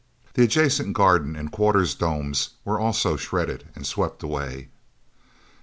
The 0.33 0.41
adjacent 0.41 0.93
garden 0.93 1.35
and 1.35 1.51
quarters 1.51 1.93
domes 1.93 2.55
were 2.65 2.79
also 2.79 3.17
shredded 3.17 3.69
and 3.75 3.85
swept 3.85 4.23
away. 4.23 4.69